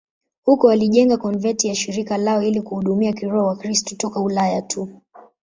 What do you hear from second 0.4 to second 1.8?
Huko walijenga konventi ya